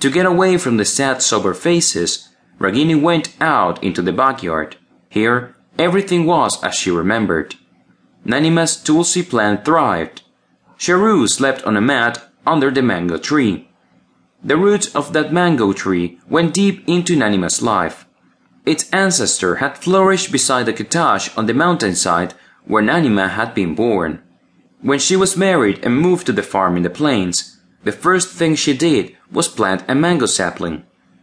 [0.00, 4.76] To get away from the sad sober faces, Ragini went out into the backyard.
[5.08, 7.54] Here, everything was as she remembered.
[8.24, 10.22] Nanima's tulsi plant thrived.
[10.78, 13.68] Shahroo slept on a mat under the mango tree.
[14.44, 18.06] The roots of that mango tree went deep into Nanima's life.
[18.66, 22.34] Its ancestor had flourished beside the cottage on the mountainside
[22.66, 24.22] where Nanima had been born.
[24.82, 28.56] When she was married and moved to the farm in the plains, the first thing
[28.56, 30.84] she did was plant a mango sapling.